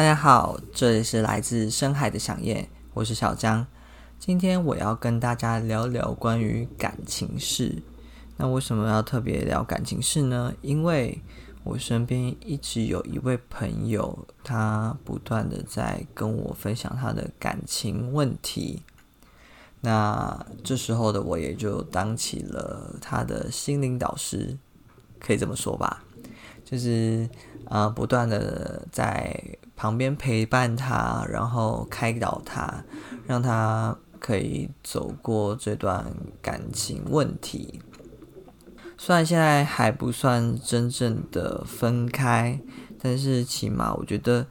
[0.00, 3.66] 大家好，这里是来自深海的响燕，我是小江。
[4.18, 7.82] 今天我要跟大家聊聊关于感情事。
[8.38, 10.54] 那为什么要特别聊感情事呢？
[10.62, 11.20] 因为
[11.64, 18.82] 我身边一直有一位朋友，他不断的在跟我分享他的感情问题。
[19.82, 24.56] 那这时候的我也就当起了他的心灵导师，
[25.18, 26.02] 可以这么说吧，
[26.64, 27.28] 就是
[27.70, 29.40] 啊、不断的在
[29.76, 32.84] 旁边陪伴他，然后开导他，
[33.26, 36.04] 让他可以走过这段
[36.42, 37.80] 感情问题。
[38.98, 42.60] 虽然现在还不算真正的分开，
[43.00, 44.46] 但是起码我觉得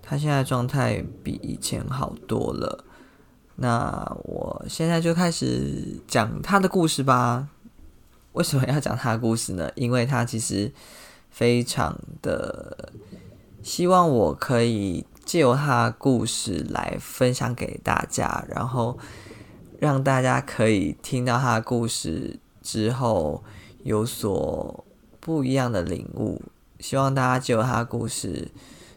[0.00, 2.84] 他现在状态比以前好多了。
[3.56, 7.48] 那我现在就开始讲他的故事吧。
[8.32, 9.70] 为什么要讲他的故事呢？
[9.74, 10.72] 因为他其实
[11.32, 12.92] 非常的
[13.60, 18.96] 希望我可以借由他的故事来分享给大家，然后
[19.80, 23.42] 让大家可以听到他的故事之后
[23.82, 24.84] 有所
[25.18, 26.40] 不一样的领悟。
[26.78, 28.52] 希望大家借由他的故事，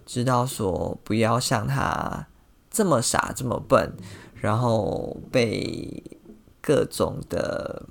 [0.05, 2.27] 知道说不要像他
[2.69, 3.93] 这么傻这么笨。
[4.41, 6.03] 然后被
[6.61, 7.81] 各种的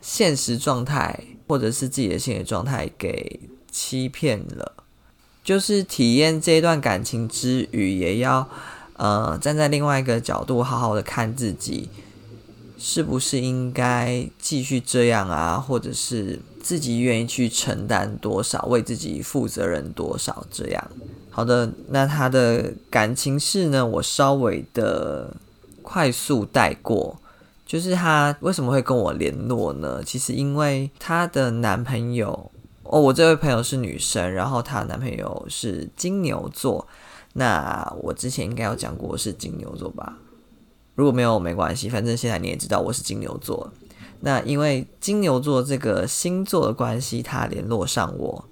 [0.00, 1.18] 现实状态，
[1.48, 3.40] 或者是自己的心理状态给
[3.74, 4.72] 欺骗了，
[5.42, 8.48] 就是体验这段感情之余，也要
[8.96, 11.88] 呃站在另外一个角度，好好的看自己，
[12.78, 15.56] 是不是应该继续这样啊？
[15.58, 20.46] 或者是自己愿意去承担多少，为自己负责任多少？
[20.52, 20.90] 这样。
[21.30, 23.84] 好的，那他的感情事呢？
[23.84, 25.34] 我稍微的。
[25.86, 27.20] 快速带过，
[27.66, 30.02] 就是她为什么会跟我联络呢？
[30.02, 32.50] 其实因为她的男朋友
[32.84, 36.86] 哦，我这位朋友是女生，然后她男朋友是金牛座。
[37.34, 40.18] 那我之前应该有讲过是金牛座吧？
[40.94, 43.72] 如果没有没关系，反正现在你也知道我是金牛座。
[44.20, 48.44] 那因为金牛座这个星座的关系，他联络上我。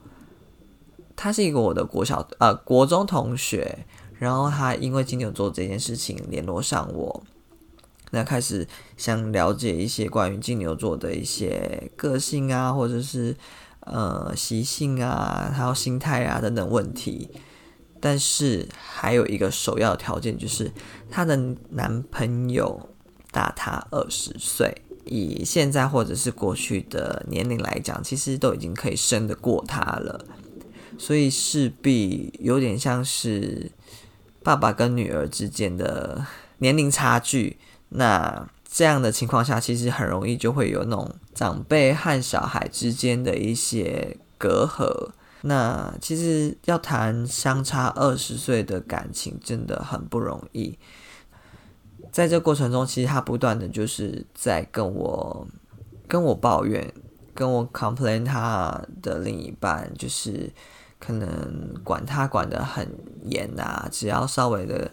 [1.14, 3.86] 他是一个我的国小呃国中同学。
[4.18, 7.24] 然后他因为金牛座这件事情联络上我，
[8.12, 8.64] 那开始
[8.96, 13.34] 想了解一些关于金牛座的一些个性啊，或者是
[13.86, 17.30] 呃习性啊，还有心态啊等等问题。
[18.00, 20.70] 但是还有一个首要条件就是
[21.10, 21.36] 她的
[21.70, 22.88] 男朋友
[23.30, 30.24] 大她二十岁，以现在或者是过去的年龄来讲，其实都已经可以胜得过她了，
[30.98, 33.72] 所以势必有点像是。
[34.44, 36.26] 爸爸跟女儿之间的
[36.58, 37.58] 年龄差距，
[37.90, 45.10] 那这样的情况下，其实很容易就会有那种长辈和小孩之间的一些隔阂。
[45.42, 50.78] 那其实要谈相差二十岁的感情，真的很不容易。
[52.10, 55.46] 在这过程中，其实他不断的就是在跟我
[56.08, 56.90] 跟我抱怨，
[57.34, 60.50] 跟我 complain 他的另一半，就是。
[61.04, 62.88] 可能管他管得很
[63.24, 64.88] 严啊，只要稍微的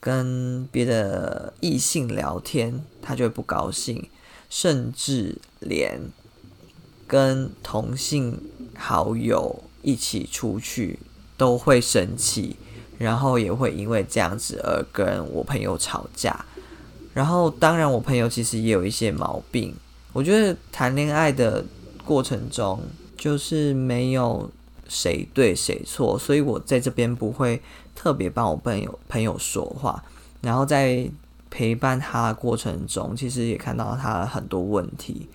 [0.00, 4.08] 跟别的异性聊天，他就会不高兴，
[4.48, 6.00] 甚至连
[7.06, 8.40] 跟同性
[8.76, 10.98] 好友一起出去
[11.36, 12.56] 都会生气，
[12.98, 16.44] 然后也会因为这样子而跟我朋友吵架。
[17.14, 19.74] 然后，当然我朋友其实也有一些毛病，
[20.12, 21.64] 我觉得谈恋爱的
[22.04, 22.80] 过程中
[23.16, 24.50] 就是没有。
[24.88, 27.62] 谁对谁错，所以我在这边不会
[27.94, 30.02] 特别帮我朋友朋友说话。
[30.40, 31.08] 然后在
[31.50, 35.28] 陪伴他的过程中，其实也看到他很多问题，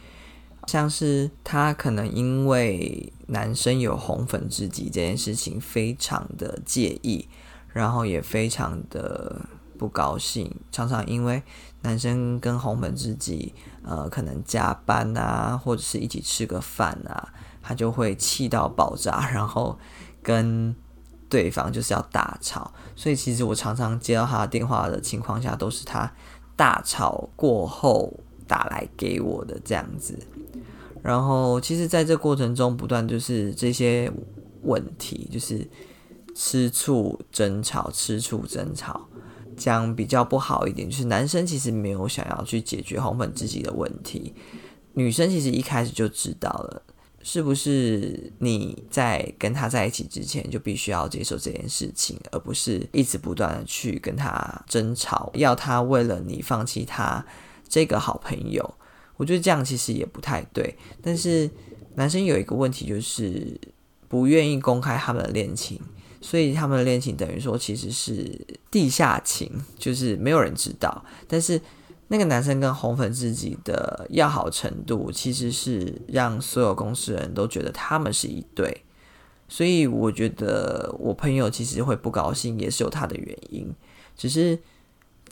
[0.68, 7.28] 像是他可能因为男生有红粉知己这件事情非常的介意，
[7.74, 9.42] 然后也非常的
[9.78, 11.44] 不高兴，常常因为
[11.82, 13.54] 男生跟红粉知己
[13.84, 17.34] 呃可能加班啊，或者是一起吃个饭啊。
[17.64, 19.80] 他就会气到爆炸， 然后
[20.22, 20.76] 跟
[21.30, 22.72] 对方就是要大吵。
[22.96, 26.14] 所以其实我常常接到他的电话的情况下，都是他
[26.56, 28.14] 大吵过后
[28.46, 30.20] 打来给我的这样子。
[31.02, 34.12] 然后其实在这过程中，不断就是这些
[34.62, 35.68] 问题，就是
[36.36, 39.08] 吃醋争吵，吃醋争吵。
[39.56, 44.34] 讲比较不好一点，就是男生其实没有想要去解决红粉知己的问题，
[44.94, 46.82] 女生其实一开始就知道了。
[47.26, 57.26] 是不是你在跟他在一起之前就必须要接受这件事情，而不是一直不断的去跟他争吵，要他为了你放弃他
[57.68, 58.76] 这个好朋友？
[59.16, 60.76] 我觉得这样其实也不太对。
[61.02, 61.50] 但是
[61.96, 63.58] 男生有一个问题，就是
[64.10, 65.80] 不愿意公开他们的恋情，
[66.20, 68.38] 所以他们的恋情等于说其实是
[68.70, 71.06] 地下情，就是没有人知道。
[71.28, 71.62] 但是
[72.08, 78.84] 那个男生跟红粉知己的要好程度，其实是让所有公司人都觉得他们是一对。
[79.48, 83.72] 所以我觉得我朋友其实会不高兴，也是有他的原因。
[84.16, 84.58] 只是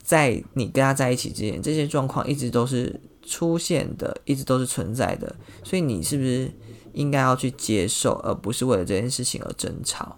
[0.01, 5.35] 在你跟他在一起之前，这些状况一直都是出现的，一直都是存在的。
[5.63, 6.51] 所以你是不是
[6.93, 10.17] 应该要去接受，而不是为了这件事情而争吵？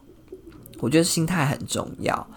[0.80, 2.28] 我觉得心态很重要。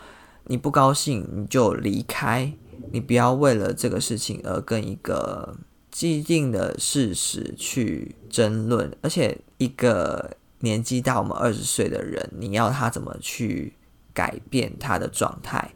[0.44, 2.52] 你不高兴，你就离开。
[2.92, 5.56] 你不要为了这个事情而跟一个
[5.90, 13.74] 既定的事实去争论，而且一个年纪大我们二十岁的人，你要他怎么去
[14.12, 15.72] 改变他的状态？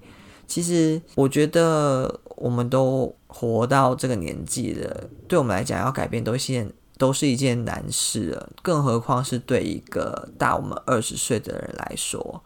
[0.47, 12.43] 其实我觉得我们都活到这个年纪了，对我们来讲要改变都是都是一件难事了，更何况是对一个大我们二十岁的人来说。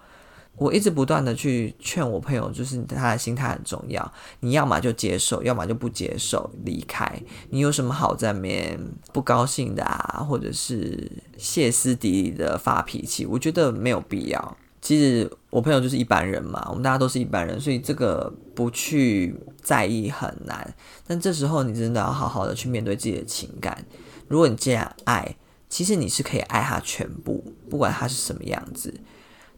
[0.56, 4.12] 我一直不断的去劝我朋友，就是他的心态很重要。
[4.40, 7.10] 你要么就接受，要么就不接受，离开。
[7.50, 8.78] 你有什么好在面
[9.12, 13.26] 不高兴的啊，或者是歇斯底里的发脾气？
[13.26, 14.56] 我觉得没有必要。
[14.80, 20.74] 其实我朋友就是一般人嘛，我们大家都是一般人，所以这个不去在意很难。
[21.06, 23.84] 但这时候你真的要好好的去面对自己的情感。
[24.28, 25.34] 如果你既然爱，
[25.68, 28.94] 其实你是可以爱他全部，不管他是什么样子。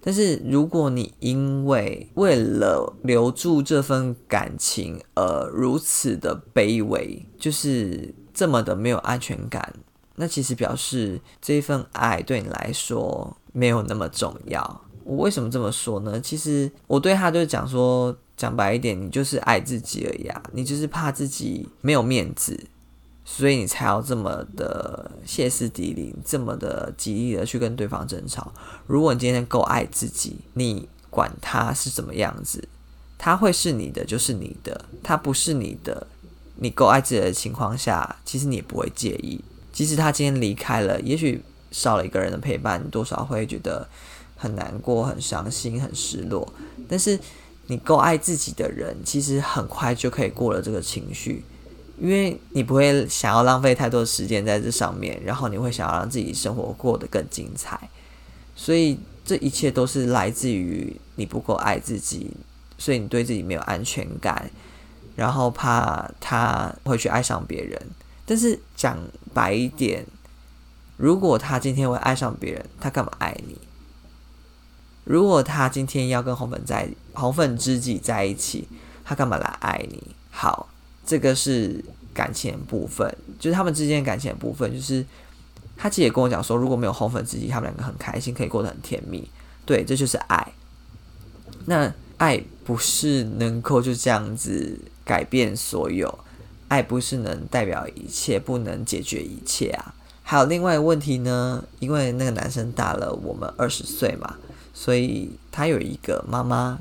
[0.06, 9.74] 但是，如果你因为为了留住这份感情而如此的卑微，就是这么的没有安全感，
[10.14, 14.80] 那其实表示这一份爱对你来说没有那么重要。
[15.02, 16.20] 我为什么这么说呢？
[16.20, 22.56] 其实我对他就是讲说，讲白一点，你就是爱自己而已啊，你就是怕自己没有面子。
[23.28, 28.52] 所以你才要这么的歇斯底里，这么的极力的去跟对方争吵。
[28.86, 32.68] 如果你今天够爱自己，你管他是怎么样子，
[33.18, 36.06] 他会是你的就是你的，他不是你的，
[36.54, 39.42] 你够爱自己的情况下，其实你也不会介意。
[39.72, 41.42] 即使他今天离开了，也许
[41.72, 43.88] 少了一个人的陪伴，你多少会觉得
[44.36, 46.50] 很难过、很伤心、很失落。
[46.88, 47.18] 但是
[47.66, 51.44] 你够爱自己的人，其实很快就可以过了这个情绪。
[51.98, 57.88] 因为你不会想要浪费太多时间在这上面，然后你会想要让自己生活过得更精彩，
[58.54, 62.30] 所以这一切都是来自于你不够爱自己，
[62.76, 64.50] 所以你对自己没有安全感，
[65.14, 67.80] 然后怕他会去爱上别人。
[68.26, 68.98] 但是讲
[69.32, 70.04] 白一点，
[70.98, 73.56] 如果他今天会爱上别人，他干嘛爱你？
[75.04, 78.68] 如果他今天要跟红粉在红粉知己在一起，
[79.04, 80.02] 他干嘛来爱你？
[80.30, 80.68] 好。
[81.06, 81.82] 这个是
[82.12, 84.70] 感情部分，就是他们之间感情的部分。
[84.74, 85.06] 就是
[85.76, 89.30] 他其实也跟我讲说，如果没有红粉知己，他们两个很开心，可以过得很甜蜜。
[89.64, 90.52] 对，这就是爱。
[91.66, 96.18] 那爱不是能够就这样子改变所有，
[96.66, 99.94] 爱不是能代表一切，不能解决一切啊。
[100.22, 104.36] 还有另外一个问题呢，因为那个男生大了我们二十岁嘛，
[104.74, 106.80] 所以他有一个妈妈。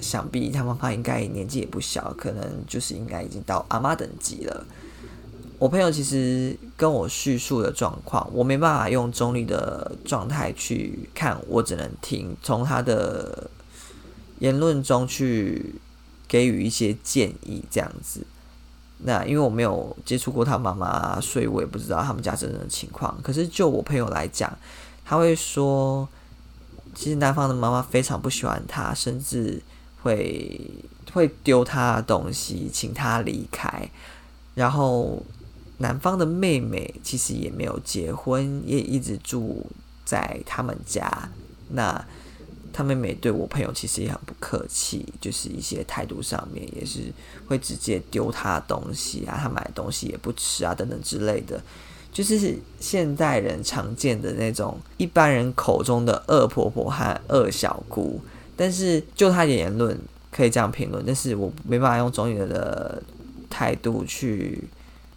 [0.00, 4.66] 想必他妈妈应该年纪也不小，可能就是应该已经到阿妈等级了。
[5.58, 13.50] 我朋友其实跟我叙述的状况，我没办法用中立的状态去看，我只能听从他的
[14.38, 15.74] 言论中去
[16.26, 18.26] 给予一些建议，这样子。
[19.02, 23.14] 那因为我没有接触过他妈妈，所以我也不知道他们家真正的情况。
[23.22, 24.50] 可是就我朋友来讲，
[25.04, 26.08] 他会说，
[26.94, 29.62] 其实男方的妈妈非常不喜欢他，甚至。
[30.02, 30.60] 会
[31.12, 33.88] 会丢他的东西，请他离开。
[34.54, 35.22] 然后
[35.78, 39.66] 男方的妹妹其实也没有结婚，也一直住
[40.04, 41.28] 在他们家。
[41.70, 42.04] 那
[42.72, 47.12] 他妹妹对我朋友其实也很不客气，就是一些态度上面也是
[47.46, 51.60] 会直接丢他的东西啊，他买的东西也不吃啊，等等之类的，
[52.12, 58.20] 就是现代人常见的那种一般人口中的恶婆婆和恶小姑。
[58.60, 59.98] 但是就他的言论
[60.30, 63.02] 可以这样评论，但是我没办法用中立的
[63.48, 64.62] 态度去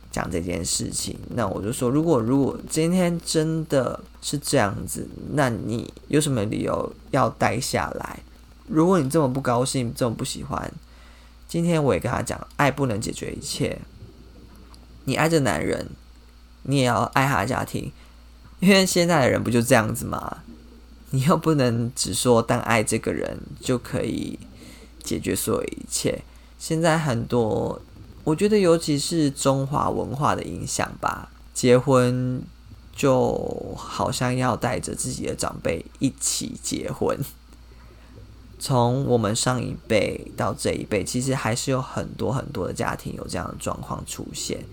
[0.10, 1.20] 讲这件事情。
[1.36, 8.20] 那我就说，如果如果今天真的是这样子，那你有什么理由要待下来？
[8.70, 10.72] 如果你这么不高兴，这么不喜欢，
[11.46, 13.78] 今天我也跟他讲，爱不能解决一切。
[15.04, 15.90] 你爱这男人，
[16.62, 17.92] 你也要爱他的家庭，
[18.62, 20.38] 因为现在的人不就这样子吗？
[21.14, 24.40] 你又不能只说单爱这个人就可以
[25.04, 26.24] 解决所有一切。
[26.58, 27.80] 现在很多，
[28.24, 32.42] 我觉得尤其是中华文化的影响吧，结婚
[32.96, 37.16] 就好像要带着自己的长辈一起结婚，
[38.58, 44.66] 从我们上一辈到这一辈，其实还是有很多很多的家庭有这样的状况出现，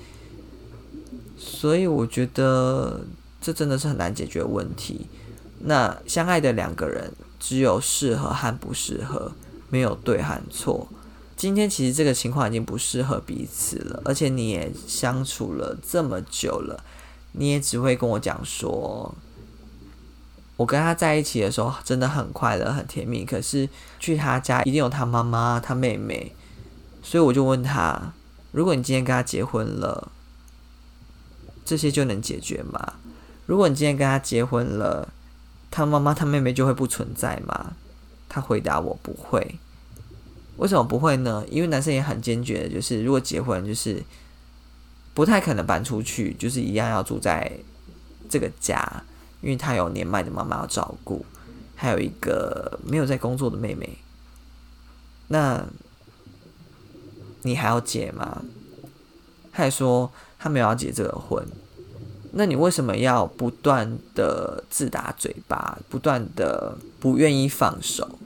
[1.37, 3.05] 所以我觉得
[3.43, 5.07] 这真的是很难解决问题。
[5.61, 9.33] 那相爱的两个人，只有适合和不适合，
[9.69, 10.89] 没有对和错。
[11.37, 16.85] 今天其实这个情况已经不适合彼此了，而且你也相处了这么久了，
[17.33, 19.15] 你也只会跟我讲说。
[20.57, 23.25] 我跟他在一起的时候真的很快乐、很甜蜜。
[23.25, 23.67] 可是
[23.99, 26.35] 去他家一定有他妈妈、他妹妹，
[27.03, 28.13] 所以我就问他：
[28.53, 30.13] 如果你今天跟他结婚了，
[31.65, 32.95] 这些就能解决吗？
[33.47, 35.09] 如果你今天跟他结婚了，
[35.71, 37.73] 他妈妈、他妹妹就会不存在吗？
[38.29, 39.59] 他回答我不会。
[40.57, 41.45] 为什么不会呢？
[41.51, 44.03] 因为男生也很坚决，就是如果结婚，就是
[45.15, 47.51] 不太可能搬出去，就是一样要住在
[48.29, 49.05] 这个家。
[49.41, 51.25] 因为他有年迈的妈妈要照顾，
[51.75, 53.97] 还有一个没有在工作的妹妹，
[55.29, 55.65] 那
[57.41, 58.43] 你还要结吗？
[59.51, 61.43] 他还说他没有要结这个婚，
[62.33, 68.19] 那你为什么要不断的自打嘴巴，不断的不愿意放手？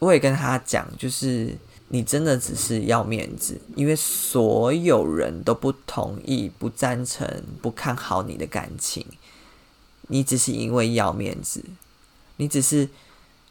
[0.00, 1.54] 我也跟他讲，就是
[1.88, 7.26] 你真的只是要面子，因为所有人都不同意、不赞成、
[7.60, 9.04] 不看好你的感情。
[10.08, 11.62] 你只是因为要面子，
[12.36, 12.88] 你只是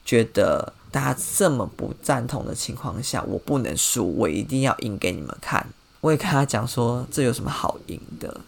[0.05, 5.67] 觉得大家这么不赞同的情况下，我不能输，我一定要赢给你们看。
[5.99, 8.39] 我也跟他讲说，这有什么好赢的？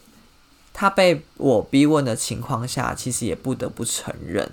[0.80, 4.50] 他被我逼问的情况下，其实也不得不承认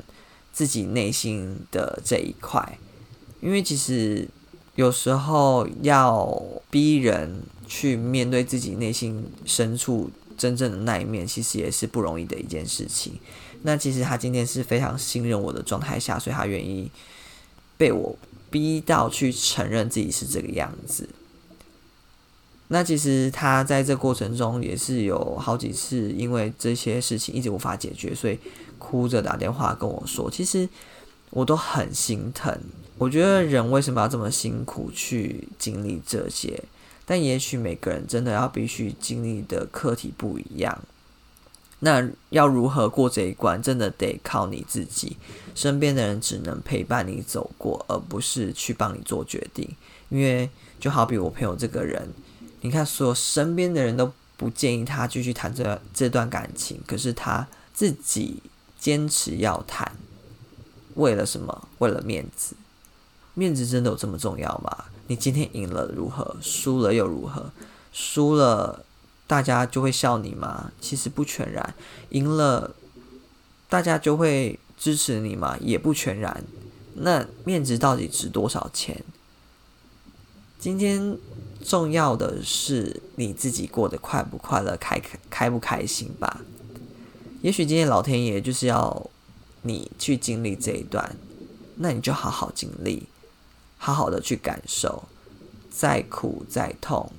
[0.53, 2.81] 自己内心的这一块，
[3.41, 4.27] 因为其实
[4.75, 6.37] 有时候要
[6.69, 13.21] 逼人去面对自己内心深处真正的那一面，其实也是不容易的一件事情。
[13.63, 16.91] 那其实他今天是非常信任我的状态下，所以他愿意
[17.77, 18.19] 被我
[18.51, 21.09] 逼到去承认自己是这个样子。
[22.69, 28.39] 那其实他在这过程中也是有好几次因为这些事情一直无法解决，所以
[28.79, 30.69] 哭着打电话跟我说，其实
[31.31, 32.59] 我都很心疼。
[32.99, 36.65] 我觉得人为什么要这么辛苦去经历这些？
[37.05, 40.83] 但也许每个人真的要必须经历的课题不一样。
[41.81, 45.17] 那要如何过这一关，真的得靠你自己。
[45.55, 49.69] 身边的人只能陪伴你走过，而不是去帮你做决定。
[50.09, 50.49] 因为
[50.81, 52.09] 就好比我朋友这个人，
[52.67, 58.43] 你看，所有身边的人都不建议他继续谈这这段感情，可是他自己
[58.79, 59.93] 坚持要谈，
[60.97, 61.69] 为了什么？
[61.79, 62.57] 为了面子。
[63.35, 64.87] 面子真的有这么重要吗？
[65.07, 66.37] 你今天赢了如何？
[66.43, 67.53] 输了又如何？
[67.93, 68.85] 输了。
[69.29, 70.73] 大家就会笑你吗？
[70.81, 71.75] 其实不全然，
[72.11, 72.75] 赢了，
[73.69, 75.57] 大家就会支持你吗？
[75.61, 76.45] 也不全然。
[76.95, 79.05] 那面子到底值多少钱？
[80.61, 81.19] 今天
[81.67, 86.43] 重要的是你自己过得快不快乐，开开不开心吧。
[87.43, 89.11] 也许今天老天爷就是要
[89.63, 91.17] 你去经历这一段，
[91.77, 93.09] 那你就好好经历，
[93.79, 95.05] 好好的去感受，
[95.69, 97.11] 再苦再痛。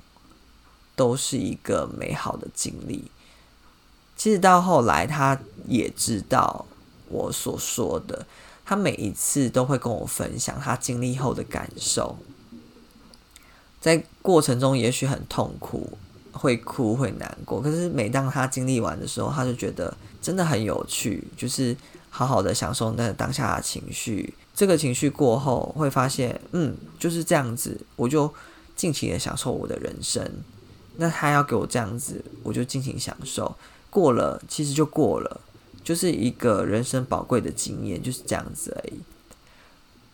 [0.95, 3.11] 都是一个美好的经历。
[4.15, 6.65] 其实到后来，他也知道
[7.09, 8.25] 我所说的。
[8.65, 12.17] 他每一次都会跟我分享他经历后的感受。
[13.79, 15.98] 在过程中，也许很痛苦，
[16.31, 17.62] 会哭，会难过。
[17.62, 21.75] 可是每当他经历完的时候，他就觉得真的很有趣，就是
[22.10, 24.34] 好好的享受那当下的情绪。
[24.55, 28.34] 这个情绪过后，会发现，嗯，就是这样子，我就
[28.75, 30.27] 尽情的享受我的人生。
[30.98, 33.55] 那他要给我这样子，我就尽情享受。
[33.91, 35.41] 过了，其实就过了，
[35.84, 39.00] 就是一个人生宝贵的经验，就是这样子而已。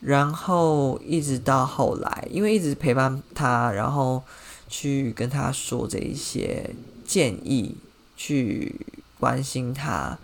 [0.03, 4.21] 然后一直到后来，因为一直陪伴他，然后
[4.67, 7.77] 去跟他说这一些建议，
[8.17, 8.85] 去
[9.19, 10.17] 关心他。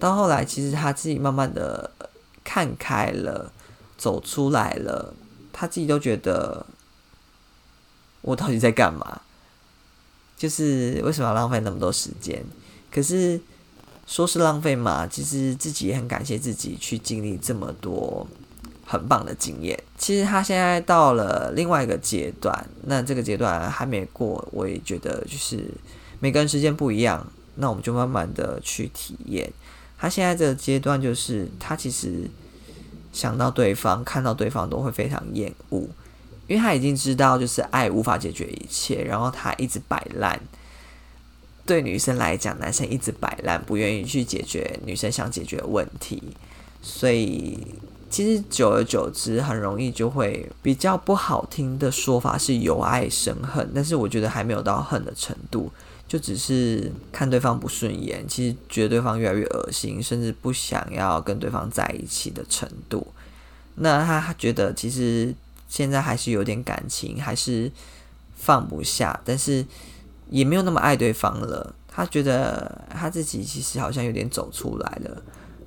[0.00, 1.90] 到后来，其实他自己慢慢的
[2.42, 3.52] 看开了，
[3.96, 5.14] 走出来了。
[5.52, 6.66] 他自己都觉得，
[8.22, 9.20] 我到底在干嘛？
[10.36, 12.44] 就是为什么要浪费那么多时间？
[12.92, 13.40] 可是
[14.06, 18.26] 说是浪费嘛，其实自己也很感谢自己去经历这么多
[18.88, 19.78] 很棒的经验。
[19.98, 25.70] 其实他现在到了另外一个阶段，那这个阶段还没过，我也觉得就是
[26.18, 29.52] 每个人时间不一样，那我们就慢慢的去体验。
[29.98, 32.22] 他现在这个阶段就是他其实
[33.12, 35.86] 想到对方，看到对方都会非常厌恶。
[36.46, 40.40] 因为他已经知道，就是爱无法解决一切，然后他一直摆烂。
[41.66, 46.22] 对女生来讲，男生一直摆烂，不愿意去解决女生想解决的问题，
[46.80, 47.58] 所以
[48.10, 55.70] 其实久而久之，很容易就会比较不好听的说法是由爱生恨，但是我觉得还没有到恨的程度，
[56.08, 63.06] 就只是看对方不顺眼，其实觉得对方越来越恶心，甚至不想要跟对方在一起的程度。
[63.74, 65.34] 那他觉得其实
[65.68, 67.70] 现在还是有点感情，还是
[68.36, 69.64] 放不下，但是
[70.30, 71.74] 也没有那么爱对方了。
[71.86, 75.22] 他觉得他自己其实好像有点走出来了。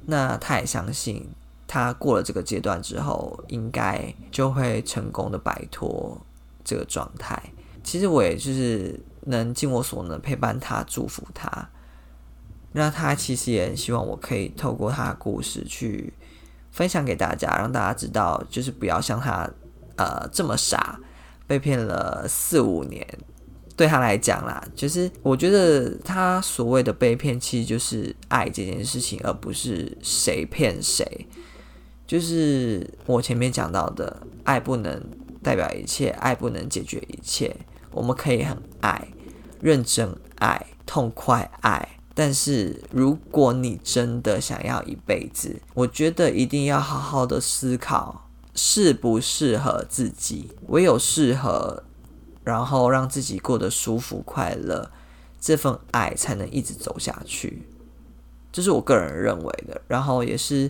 [0.08, 1.24] 那他也相信。
[1.74, 6.20] 他过了这个阶段之后，应该就会成功的摆脱
[6.66, 7.42] 这个状态。
[7.82, 11.70] 其实我也就是能尽我所能陪伴他，祝福他。
[12.74, 16.12] 那他其实也很希望我可以透过他的故事去
[16.72, 19.50] 分享给大家，让大家知道，就是不要像他
[19.96, 21.00] 呃这么傻，
[21.48, 23.08] 被骗了四五年。
[23.78, 31.26] 对他来讲啦，就是我觉得他所谓的被骗，其实就是爱这件事情，而不是谁骗谁。
[32.12, 35.02] 就是我前面讲到的，爱不能
[35.42, 37.56] 代表一切，爱不能解决一切。
[37.90, 39.08] 我们可以很爱，
[39.62, 41.88] 认真爱，痛快爱。
[42.14, 50.50] 但是如果你真的想要一辈子，我觉得一定要好好的思考适不适合自己。
[50.68, 51.82] 唯有适合，
[52.44, 54.92] 然后让自己过得舒服快乐，
[55.40, 57.64] 这份爱才能一直走下去。
[58.52, 60.70] 这是我个人认为的，然后也是。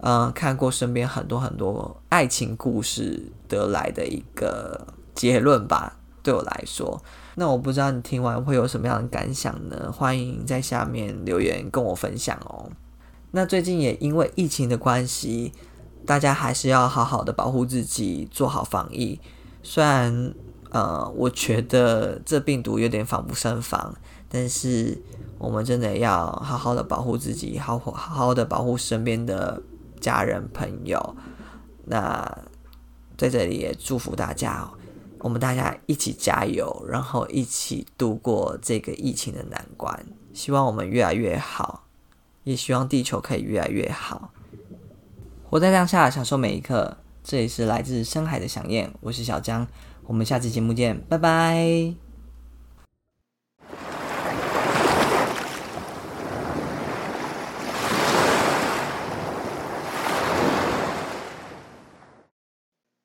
[0.00, 5.96] 嗯，看过身边很多很多爱情故事得来的一个结论吧。
[6.22, 7.00] 对我来说，
[7.36, 9.90] 那我不知道你听完会有什么样的感想呢？
[9.90, 12.70] 欢迎在下面留言跟我分享哦。
[13.30, 15.52] 那最近也因为疫情的关系，
[16.04, 19.18] 大家还是要好好的保护自己，做好防疫。
[19.62, 20.34] 虽然
[20.70, 23.94] 呃，我觉得这病毒有点防不胜防，
[24.28, 25.00] 但是
[25.38, 29.62] 我们真的要好好的保护自己，好好好好的保护身边的。
[29.98, 31.16] 家人朋友，
[31.84, 32.38] 那
[33.16, 34.68] 在这里也祝福大家，
[35.18, 40.06] 我们大家一起加油，然后一起度过这个疫情的难关。
[40.32, 41.84] 希望我们越来越好，
[42.44, 44.30] 也希望地球可以越来越好。
[45.50, 46.96] 活在当下，享受每一刻。
[47.24, 49.66] 这里是来自深海的想念，我是小江，
[50.06, 52.07] 我们下次节目见，拜拜。